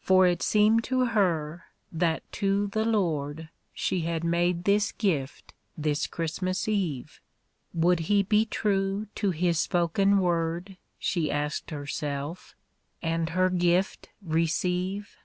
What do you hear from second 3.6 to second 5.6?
She had made this gift